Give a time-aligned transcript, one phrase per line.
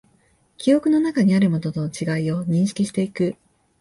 [0.57, 3.35] 記憶の中にあるものとの違いを確認していく